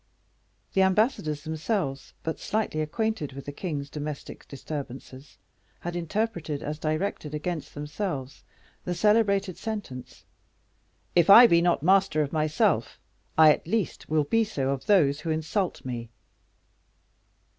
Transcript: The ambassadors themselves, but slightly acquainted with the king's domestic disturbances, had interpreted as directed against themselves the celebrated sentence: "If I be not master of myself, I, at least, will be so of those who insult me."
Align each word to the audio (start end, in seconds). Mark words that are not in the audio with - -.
The 0.73 0.81
ambassadors 0.81 1.43
themselves, 1.43 2.15
but 2.23 2.39
slightly 2.39 2.81
acquainted 2.81 3.33
with 3.33 3.45
the 3.45 3.51
king's 3.51 3.87
domestic 3.87 4.47
disturbances, 4.47 5.37
had 5.81 5.95
interpreted 5.95 6.63
as 6.63 6.79
directed 6.79 7.35
against 7.35 7.75
themselves 7.75 8.43
the 8.83 8.95
celebrated 8.95 9.57
sentence: 9.59 10.25
"If 11.15 11.29
I 11.29 11.45
be 11.45 11.61
not 11.61 11.83
master 11.83 12.23
of 12.23 12.33
myself, 12.33 12.99
I, 13.37 13.51
at 13.53 13.67
least, 13.67 14.09
will 14.09 14.23
be 14.23 14.43
so 14.43 14.71
of 14.71 14.87
those 14.87 15.19
who 15.19 15.29
insult 15.29 15.85
me." 15.85 16.09